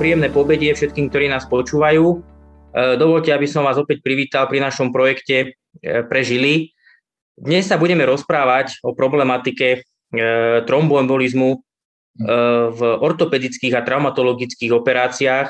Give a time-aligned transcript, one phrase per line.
[0.00, 2.04] príjemné pobedie všetkým, ktorí nás počúvajú.
[2.08, 2.16] E,
[2.96, 6.72] dovolte, aby som vás opäť privítal pri našom projekte e, Prežili.
[7.36, 9.78] Dnes sa budeme rozprávať o problematike e,
[10.64, 11.60] tromboembolizmu
[12.74, 15.48] v ortopedických a traumatologických operáciách.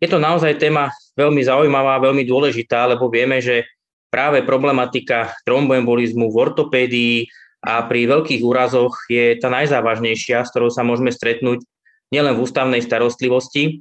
[0.00, 0.88] Je to naozaj téma
[1.18, 3.68] veľmi zaujímavá, veľmi dôležitá, lebo vieme, že
[4.08, 7.16] práve problematika tromboembolizmu v ortopédii
[7.66, 11.66] a pri veľkých úrazoch je tá najzávažnejšia, s ktorou sa môžeme stretnúť
[12.10, 13.62] nielen v ústavnej starostlivosti.
[13.66, 13.72] E,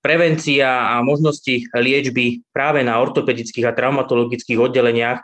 [0.00, 5.20] prevencia a možnosti liečby práve na ortopedických a traumatologických oddeleniach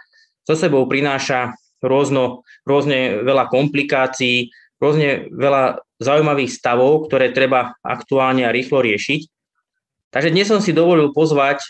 [0.47, 8.55] so sebou prináša rôzno, rôzne veľa komplikácií, rôzne veľa zaujímavých stavov, ktoré treba aktuálne a
[8.55, 9.21] rýchlo riešiť.
[10.13, 11.69] Takže dnes som si dovolil pozvať e,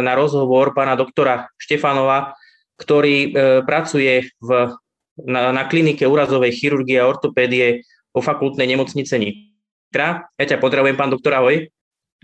[0.00, 2.36] na rozhovor pána doktora Štefanova,
[2.76, 3.28] ktorý e,
[3.64, 4.76] pracuje v,
[5.24, 7.84] na, na klinike úrazovej chirurgie a ortopédie
[8.16, 10.24] vo fakultnej nemocnice Nitra.
[10.40, 11.68] Ja ťa pozdravujem, pán doktor, ahoj.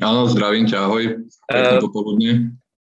[0.00, 1.20] Áno, zdravím ťa, ahoj.
[1.44, 2.30] Pekné uh, popoludne.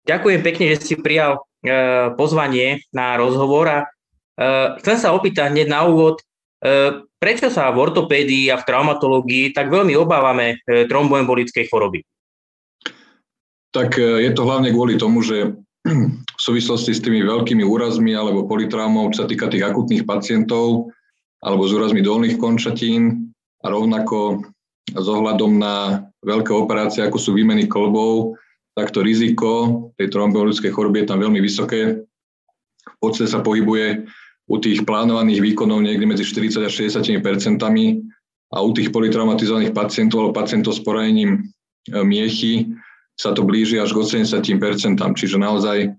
[0.08, 5.68] Ďakujem pekne, že si prijal uh, pozvanie na rozhovor a uh, chcem sa opýtať hneď
[5.68, 6.24] na úvod,
[6.64, 12.00] uh, prečo sa v ortopédii a v traumatológii tak veľmi obávame uh, tromboembolickej choroby?
[13.76, 15.52] Tak uh, je to hlavne kvôli tomu, že
[16.38, 20.88] v súvislosti s tými veľkými úrazmi alebo politraumou, čo sa týka tých akutných pacientov,
[21.42, 24.46] alebo s úrazmi dolných končatín a rovnako
[24.94, 28.38] s ohľadom na veľké operácie, ako sú výmeny klbov,
[28.78, 32.02] tak to riziko tej tromboembolickej choroby je tam veľmi vysoké.
[32.82, 34.06] V podstate sa pohybuje
[34.48, 38.00] u tých plánovaných výkonov niekde medzi 40 až 60 percentami
[38.52, 41.40] a u tých politraumatizovaných pacientov alebo pacientov s poranením
[41.88, 42.68] e, miechy
[43.16, 45.14] sa to blíži až k 80 percentám.
[45.14, 45.94] Čiže naozaj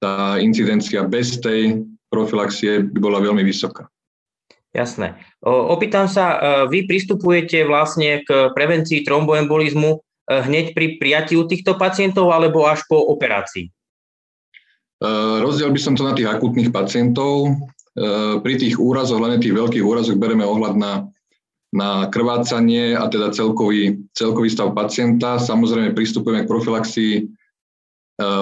[0.00, 3.88] tá incidencia bez tej profilaxie by bola veľmi vysoká.
[4.70, 5.18] Jasné.
[5.42, 6.38] Opýtam sa, e,
[6.70, 9.98] vy pristupujete vlastne k prevencii tromboembolizmu e,
[10.30, 13.66] hneď pri prijatí u týchto pacientov alebo až po operácii?
[13.66, 13.70] E,
[15.42, 17.50] rozdiel by som to na tých akutných pacientov.
[18.40, 21.10] Pri tých úrazoch, hlavne tých veľkých úrazoch, bereme ohľad na,
[21.74, 25.42] na krvácanie a teda celkový, celkový stav pacienta.
[25.42, 27.14] Samozrejme pristupujeme k profilaxii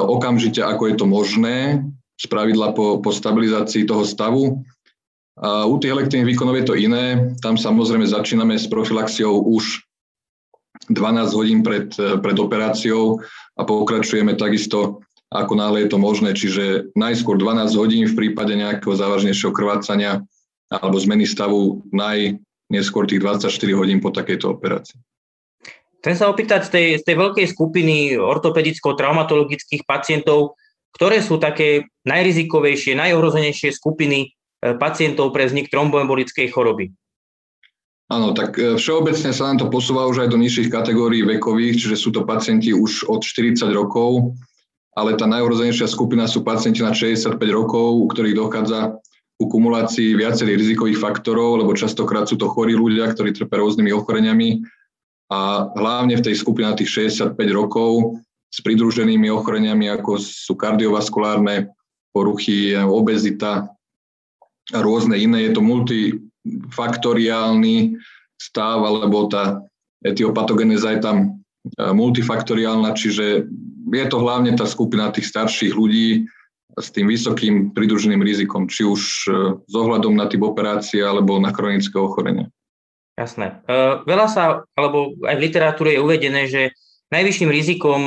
[0.04, 1.80] okamžite, ako je to možné,
[2.20, 4.62] z pravidla po, po stabilizácii toho stavu.
[5.38, 7.34] A u tých elektívnych výkonov je to iné.
[7.38, 9.86] Tam samozrejme začíname s profilaxiou už
[10.90, 13.22] 12 hodín pred, pred operáciou
[13.54, 18.96] a pokračujeme takisto ako náhle je to možné, čiže najskôr 12 hodín v prípade nejakého
[18.96, 20.24] závažnejšieho krvácania
[20.72, 24.96] alebo zmeny stavu najneskôr tých 24 hodín po takejto operácii.
[26.00, 30.56] Chcem sa opýtať z tej, z tej veľkej skupiny ortopedicko-traumatologických pacientov,
[30.96, 36.90] ktoré sú také najrizikovejšie, najohrozenejšie skupiny pacientov pre vznik tromboembolickej choroby?
[38.08, 41.96] Áno, tak e, všeobecne sa nám to posúva už aj do nižších kategórií vekových, čiže
[42.00, 44.32] sú to pacienti už od 40 rokov,
[44.96, 48.96] ale tá najohrozenejšia skupina sú pacienti na 65 rokov, u ktorých dochádza
[49.38, 54.64] ku kumulácii viacerých rizikových faktorov, lebo častokrát sú to chorí ľudia, ktorí trpia rôznymi ochoreniami
[55.28, 61.70] a hlavne v tej skupine tých 65 rokov s pridruženými ochoreniami, ako sú kardiovaskulárne
[62.10, 63.68] poruchy, obezita,
[64.72, 65.42] rôzne iné.
[65.48, 67.96] Je to multifaktoriálny
[68.38, 69.62] stav, alebo tá
[70.04, 71.26] etiopatogeneza je tam e,
[71.90, 73.50] multifaktoriálna, čiže
[73.88, 76.28] je to hlavne tá skupina tých starších ľudí
[76.78, 81.50] s tým vysokým pridruženým rizikom, či už e, s ohľadom na typ operácie alebo na
[81.50, 82.46] chronické ochorenie.
[83.18, 83.58] Jasné.
[83.66, 86.70] E, veľa sa, alebo aj v literatúre je uvedené, že
[87.10, 88.06] najvyšším rizikom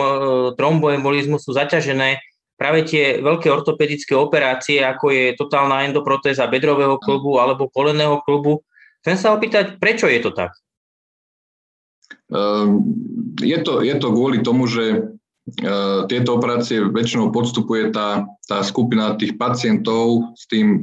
[0.55, 2.21] tromboembolizmu sú zaťažené
[2.61, 8.61] práve tie veľké ortopedické operácie, ako je totálna endoprotéza bedrového klubu alebo koleného klubu.
[9.01, 10.53] Chcem sa opýtať, prečo je to tak?
[12.29, 12.85] Ehm,
[13.41, 14.97] je to, je to kvôli tomu, že e,
[16.05, 20.79] tieto operácie väčšinou podstupuje tá, tá skupina tých pacientov s tým e,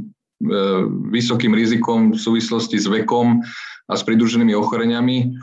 [1.15, 3.39] vysokým rizikom v súvislosti s vekom
[3.87, 5.39] a s pridruženými ochoreniami.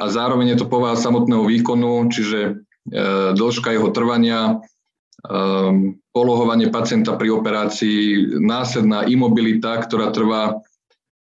[0.00, 2.52] A zároveň je to povaha samotného výkonu, čiže e,
[3.36, 4.64] dĺžka jeho trvania,
[6.10, 10.58] polohovanie pacienta pri operácii, následná imobilita, ktorá trvá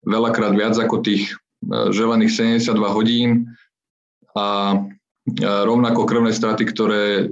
[0.06, 1.34] veľakrát viac ako tých
[1.66, 3.50] uh, želaných 72 hodín
[4.38, 4.78] a
[5.44, 7.28] rovnako krvné straty, ktoré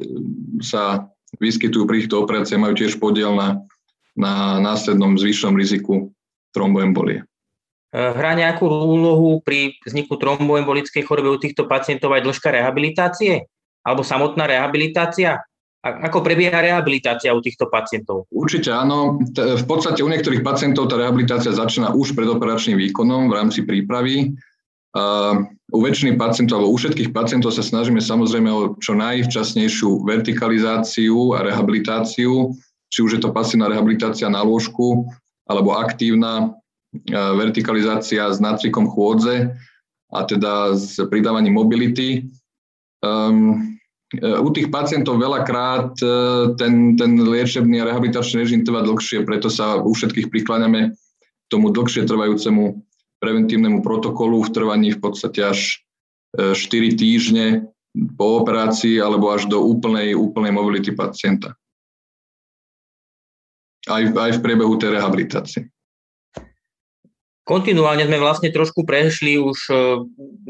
[0.61, 1.09] sa
[1.41, 3.65] vyskytujú pri týchto operáciách, majú tiež podiel na,
[4.13, 6.13] na následnom zvyšnom riziku
[6.53, 7.25] tromboembolie.
[7.97, 13.49] Hrá nejakú úlohu pri vzniku tromboembolickej choroby u týchto pacientov aj dĺžka rehabilitácie?
[13.81, 15.41] Alebo samotná rehabilitácia?
[15.87, 18.27] Ako prebieha rehabilitácia u týchto pacientov?
[18.35, 19.23] Určite áno.
[19.37, 24.35] V podstate u niektorých pacientov tá rehabilitácia začína už pred operačným výkonom v rámci prípravy
[25.67, 31.45] u väčšiny pacientov, alebo u všetkých pacientov sa snažíme samozrejme o čo najvčasnejšiu vertikalizáciu a
[31.45, 32.57] rehabilitáciu,
[32.89, 35.05] či už je to pasívna rehabilitácia na lôžku,
[35.45, 36.57] alebo aktívna
[37.13, 39.53] vertikalizácia s nácvikom chôdze
[40.09, 42.33] a teda s pridávaním mobility.
[43.05, 43.76] Um,
[44.15, 46.07] u tých pacientov veľakrát e,
[46.55, 51.75] ten, ten liečebný a rehabilitačný režim trvá dlhšie, preto sa u všetkých prikláňame k tomu
[51.75, 52.87] dlhšie trvajúcemu
[53.19, 55.83] preventívnemu protokolu v trvaní v podstate až
[56.39, 57.47] 4 e, týždne
[58.15, 61.59] po operácii alebo až do úplnej, úplnej mobility pacienta.
[63.91, 65.67] Aj, aj v priebehu tej rehabilitácie.
[67.47, 69.75] Kontinuálne sme vlastne trošku prešli už e,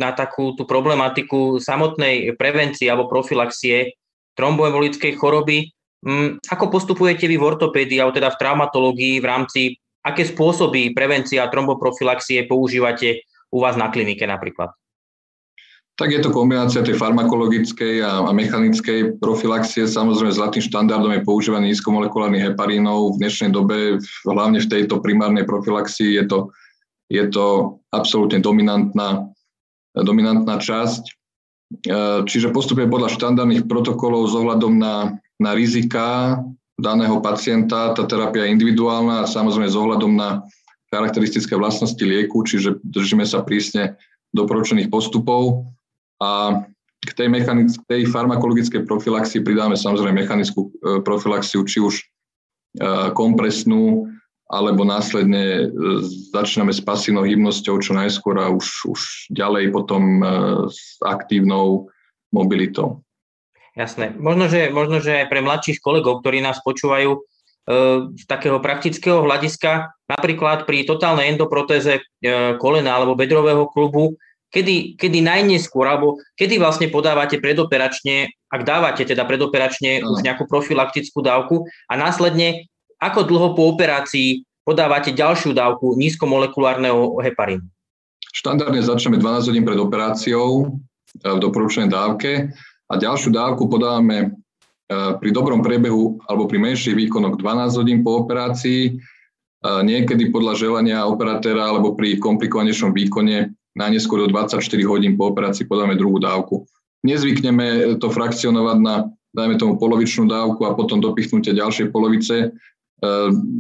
[0.01, 4.01] na takú tú problematiku samotnej prevencie alebo profilaxie
[4.33, 5.77] tromboembolickej choroby.
[6.01, 9.63] Mm, ako postupujete vy v ortopédii, alebo teda v traumatológii v rámci,
[10.01, 14.73] aké spôsoby prevencia a tromboprofilaxie používate u vás na klinike napríklad?
[15.97, 19.89] Tak je to kombinácia tej farmakologickej a mechanickej profilaxie.
[19.89, 23.17] Samozrejme, zlatým štandardom je používanie nízkomolekulárnych heparínov.
[23.17, 23.97] V dnešnej dobe,
[24.29, 26.39] hlavne v tejto primárnej profilaxii, je to
[27.07, 29.31] je to absolútne dominantná,
[29.95, 31.03] dominantná časť.
[31.07, 31.13] E,
[32.27, 36.39] čiže postupuje podľa štandardných protokolov s ohľadom na, na rizika
[36.77, 37.95] daného pacienta.
[37.95, 40.45] Tá terapia je individuálna a samozrejme s ohľadom na
[40.93, 43.99] charakteristické vlastnosti lieku, čiže držíme sa prísne
[44.35, 45.73] doporučených postupov
[46.23, 46.63] a
[47.07, 47.29] k tej,
[47.87, 52.05] tej farmakologickej profilaxii pridáme samozrejme mechanickú e, profilaxiu, či už e,
[53.15, 54.11] kompresnú,
[54.47, 55.65] alebo následne e,
[56.31, 59.01] začíname s pasívnou hybnosťou čo najskôr a už, už
[59.35, 60.27] ďalej potom e,
[60.71, 61.91] s aktívnou
[62.31, 63.03] mobilitou.
[63.75, 64.15] Jasné.
[64.15, 67.21] Možno že, možno, že aj pre mladších kolegov, ktorí nás počúvajú, e,
[68.15, 71.99] z takého praktického hľadiska, napríklad pri totálnej endoprotéze
[72.63, 74.15] kolena alebo bedrového klubu,
[74.55, 81.19] kedy, kedy najneskôr, alebo kedy vlastne podávate predoperačne, ak dávate teda predoperačne už nejakú profilaktickú
[81.19, 82.71] dávku a následne
[83.01, 87.67] ako dlho po operácii podávate ďalšiu dávku nízkomolekulárneho heparínu?
[88.37, 90.67] Štandardne začneme 12 hodín pred operáciou e,
[91.25, 92.53] v doporučenej dávke
[92.91, 94.27] a ďalšiu dávku podávame e,
[94.93, 98.93] pri dobrom priebehu alebo pri menších výkonoch 12 hodín po operácii, e,
[99.65, 105.97] niekedy podľa želania operatéra alebo pri komplikovanejšom výkone najneskôr do 24 hodín po operácii podáme
[105.97, 106.69] druhú dávku.
[107.05, 109.07] Nezvykneme to frakcionovať na,
[109.37, 112.57] dajme tomu, polovičnú dávku a potom dopichnutie ďalšej polovice,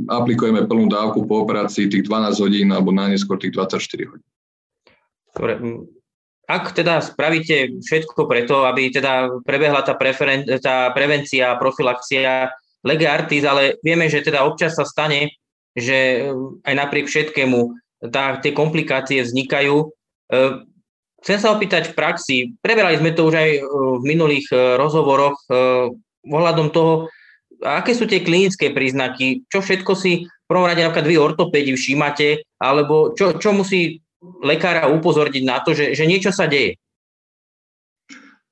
[0.08, 4.28] aplikujeme plnú dávku po operácii tých 12 hodín alebo najneskôr tých 24 hodín.
[5.36, 5.52] Dobre.
[6.46, 12.54] Ak teda spravíte všetko preto, aby teda prebehla tá, preferen- tá prevencia, profilaxia
[12.86, 15.34] lege artis, ale vieme, že teda občas sa stane,
[15.74, 16.30] že
[16.62, 17.58] aj napriek všetkému
[18.14, 19.90] tá, tie komplikácie vznikajú.
[20.32, 20.70] Ehm,
[21.20, 24.46] chcem sa opýtať v praxi, preberali sme to už aj v minulých
[24.78, 25.36] rozhovoroch
[26.22, 27.10] ohľadom toho,
[27.62, 29.46] aké sú tie klinické príznaky?
[29.48, 32.44] Čo všetko si v prvom rade napríklad vy ortopédi všímate?
[32.60, 34.00] Alebo čo, čo musí
[34.42, 36.76] lekára upozorniť na to, že, že niečo sa deje?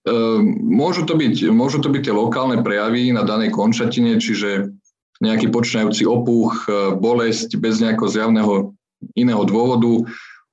[0.05, 4.69] Ehm, môžu to, byť, môžu to byť tie lokálne prejavy na danej končatine, čiže
[5.25, 8.77] nejaký počínajúci opuch, e, bolesť bez nejakého zjavného
[9.17, 10.05] iného dôvodu.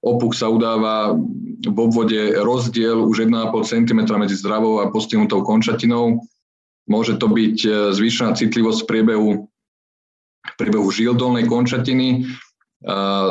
[0.01, 1.13] Opuch sa udáva
[1.61, 6.23] v obvode rozdiel už 1,5 cm medzi zdravou a postihnutou končatinou.
[6.91, 9.29] Môže to byť e, zvýšená citlivosť v priebehu,
[10.43, 12.27] v priebehu žil dolnej končatiny,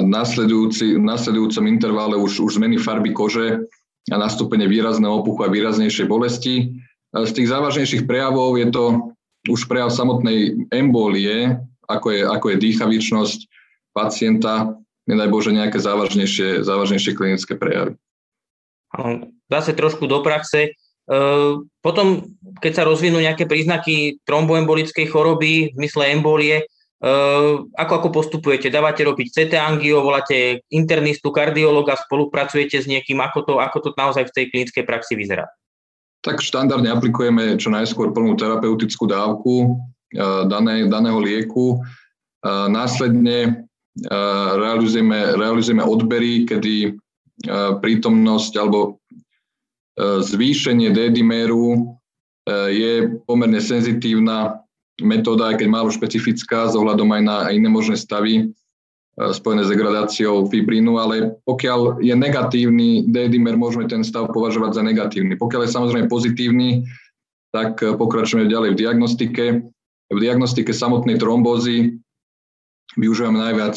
[0.07, 3.67] nasledujúci, v nasledujúcom intervále už, už zmeny farby kože
[4.11, 6.79] a nastúpenie výrazného opuchu a výraznejšej bolesti.
[7.11, 8.85] A z tých závažnejších prejavov je to
[9.51, 11.59] už prejav samotnej embolie,
[11.91, 13.39] ako je, ako je dýchavičnosť
[13.91, 14.79] pacienta,
[15.11, 17.99] nedaj Bože nejaké závažnejšie, závažnejšie klinické prejavy.
[19.51, 20.79] Zase trošku do praxe.
[21.11, 22.23] Ehm, potom,
[22.63, 26.63] keď sa rozvinú nejaké príznaky tromboembolickej choroby v zmysle embolie,
[27.03, 28.71] ehm, ako, ako postupujete?
[28.71, 34.31] Dávate robiť CT angio, voláte internistu, kardiologa, spolupracujete s niekým, ako to, ako to naozaj
[34.31, 35.51] v tej klinickej praxi vyzerá?
[36.23, 39.83] Tak štandardne aplikujeme čo najskôr plnú terapeutickú dávku
[40.15, 41.83] ehm, dané, daného lieku.
[42.41, 43.69] Následne
[44.57, 46.97] realizujeme, realizujeme odbery, kedy
[47.85, 49.00] prítomnosť alebo E,
[50.01, 51.79] zvýšenie D-dimeru e,
[52.73, 52.93] je
[53.29, 54.65] pomerne senzitívna
[55.01, 58.45] metóda, aj keď málo špecifická, s ohľadom aj na iné možné stavy e,
[59.17, 65.37] spojené s degradáciou fibrínu, ale pokiaľ je negatívny D-dimer, môžeme ten stav považovať za negatívny.
[65.37, 66.85] Pokiaľ je samozrejme pozitívny,
[67.51, 69.45] tak pokračujeme ďalej v diagnostike.
[70.11, 71.99] V diagnostike samotnej trombózy
[72.95, 73.75] využívame najviac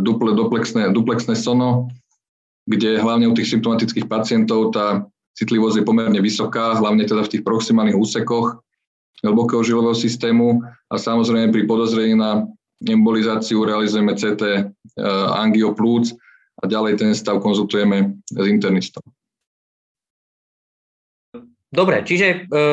[0.00, 1.92] duple, duplexné, duplexné sono,
[2.64, 5.04] kde hlavne u tých symptomatických pacientov tá
[5.38, 8.60] citlivosť je pomerne vysoká, hlavne teda v tých proximálnych úsekoch
[9.20, 12.48] hlbokého žilového systému a samozrejme pri podozrení na
[12.80, 14.60] embolizáciu realizujeme CT e,
[15.36, 16.16] angioplúc
[16.60, 19.04] a ďalej ten stav konzultujeme s internistom.
[21.68, 22.68] Dobre, čiže e,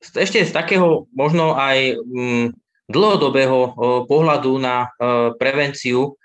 [0.00, 2.46] ešte z takého možno aj mm,
[2.90, 3.78] dlhodobého
[4.10, 4.90] pohľadu na
[5.38, 6.18] prevenciu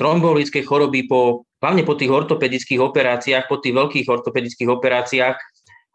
[0.00, 5.36] trombolickej choroby po, hlavne po tých ortopedických operáciách, po tých veľkých ortopedických operáciách,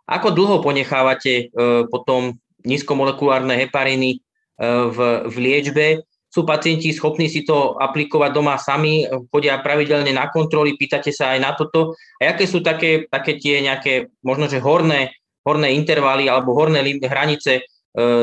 [0.05, 1.49] ako dlho ponechávate
[1.89, 4.21] potom nízkomolekulárne hepariny
[4.61, 6.05] v, v liečbe?
[6.29, 11.39] Sú pacienti schopní si to aplikovať doma sami, chodia pravidelne na kontroly, pýtate sa aj
[11.41, 11.97] na toto.
[12.21, 17.65] A aké sú také, také tie nejaké, možno že horné, horné intervaly alebo horné hranice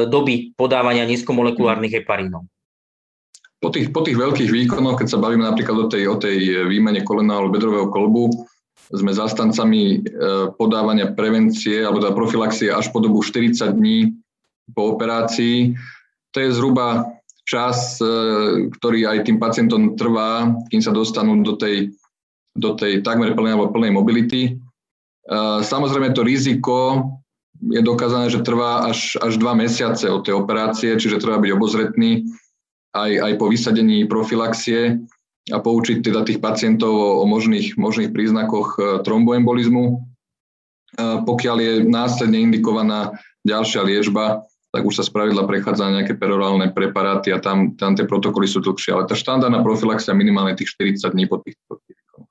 [0.07, 2.45] doby podávania nízkomolekulárnych heparínov.
[3.63, 7.07] Po tých, po tých veľkých výkonoch, keď sa bavíme napríklad o tej, o tej výmene
[7.07, 8.35] kolena alebo bedrového kolbu,
[8.93, 9.99] sme zastancami e,
[10.59, 14.19] podávania prevencie alebo teda profilaxie až po dobu 40 dní
[14.75, 15.79] po operácii.
[16.35, 17.07] To je zhruba
[17.47, 18.07] čas, e,
[18.69, 21.95] ktorý aj tým pacientom trvá, kým sa dostanú do tej,
[22.59, 24.59] do tej takmer plnej alebo plnej mobility.
[25.63, 27.07] Samozrejme to riziko
[27.63, 32.27] je dokázané, že trvá až, až dva mesiace od tej operácie, čiže treba byť obozretný
[32.93, 35.01] aj, aj po vysadení profilaxie
[35.51, 39.85] a poučiť teda tých pacientov o, o možných, možných príznakoch e, tromboembolizmu.
[39.91, 39.93] E,
[41.27, 47.35] pokiaľ je následne indikovaná ďalšia liečba, tak už sa spravidla prechádza na nejaké perorálne preparáty
[47.35, 48.95] a tam, tam tie protokoly sú dlhšie.
[48.95, 52.31] Ale tá štandardná profilaxia minimálne tých 40 dní po tých protifikoch.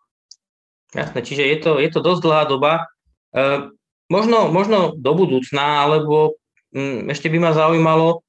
[0.96, 2.89] Jasné, čiže je to, je to dosť dlhá doba.
[3.36, 3.70] E,
[4.12, 6.36] Možno, možno do budúcna, alebo
[6.75, 8.27] m, mm, ešte by ma zaujímalo,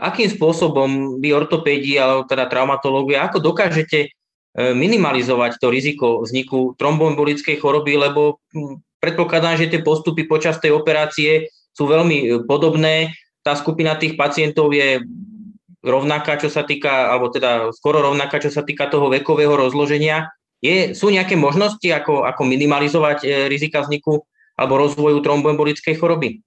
[0.00, 7.56] akým spôsobom vy ortopédi, alebo teda traumatológia, ako dokážete uh, minimalizovať to riziko vzniku tromboembolickej
[7.58, 13.12] choroby, lebo m, mm, predpokladám, že tie postupy počas tej operácie sú veľmi e, podobné.
[13.44, 15.04] Tá skupina tých pacientov je
[15.84, 20.32] rovnaká, čo sa týka, alebo teda skoro rovnaká, čo sa týka toho vekového rozloženia.
[20.64, 24.24] Je, sú nejaké možnosti, ako, ako minimalizovať rizika vzniku
[24.56, 26.40] alebo rozvoju tromboembolickej choroby?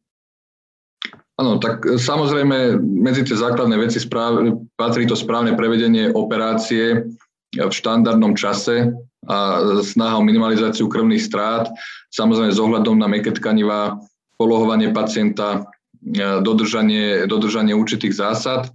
[1.38, 4.42] Áno, tak e, samozrejme medzi tie základné veci správ,
[4.74, 7.06] patrí to správne prevedenie operácie
[7.54, 8.92] v štandardnom čase
[9.30, 11.70] a snaha o minimalizáciu krvných strát,
[12.12, 13.96] samozrejme s ohľadom na meké tkanivá,
[14.42, 15.70] polohovanie pacienta,
[16.02, 18.74] e, dodržanie, dodržanie určitých zásad.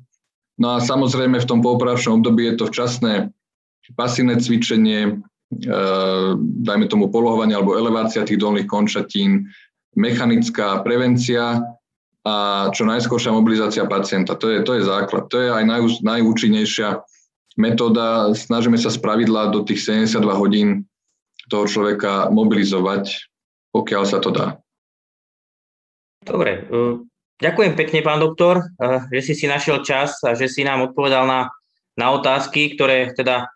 [0.57, 3.35] No a samozrejme v tom pooperačnom období je to včasné
[3.99, 5.19] pasívne cvičenie,
[6.63, 9.51] dajme tomu polohovanie alebo elevácia tých dolných končatín,
[9.99, 11.61] mechanická prevencia
[12.23, 14.39] a čo najskôršia mobilizácia pacienta.
[14.39, 15.27] To je, to je základ.
[15.35, 17.03] To je aj naj, najúčinnejšia
[17.59, 18.31] metóda.
[18.31, 20.87] Snažíme sa spravidla do tých 72 hodín
[21.51, 23.27] toho človeka mobilizovať,
[23.75, 24.47] pokiaľ sa to dá.
[26.23, 26.95] Dobre, eh,
[27.43, 31.27] ďakujem pekne, pán doktor, eh, že si si našiel čas a že si nám odpovedal
[31.27, 31.51] na,
[31.99, 33.51] na otázky, ktoré teda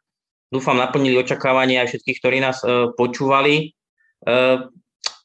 [0.50, 3.74] dúfam naplnili očakávania aj všetkých, ktorí nás e, počúvali.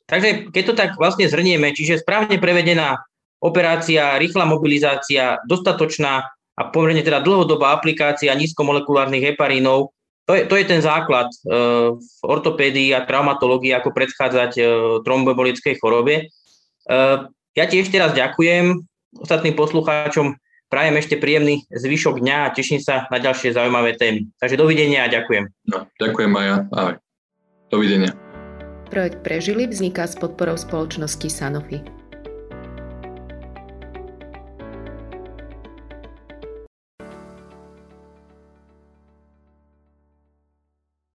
[0.09, 2.99] Takže keď to tak vlastne zhrnieme, čiže správne prevedená
[3.41, 9.91] operácia, rýchla mobilizácia, dostatočná a pomerne teda dlhodobá aplikácia nízkomolekulárnych heparínov,
[10.29, 11.37] to je, to je ten základ e,
[11.97, 14.51] v ortopédii a traumatológii, ako predchádzať
[15.01, 16.29] trombobolickej chorobe.
[17.51, 18.79] Ja ti ešte raz ďakujem
[19.17, 20.37] ostatným poslucháčom
[20.71, 24.31] Prajem ešte príjemný zvyšok dňa a teším sa na ďalšie zaujímavé témy.
[24.39, 25.51] Takže dovidenia a ďakujem.
[25.67, 26.63] No, ďakujem Maja.
[26.71, 26.95] Ahoj.
[27.67, 28.15] Dovidenia.
[28.87, 32.00] Projekt Prežili vzniká s podporou spoločnosti Sanofi.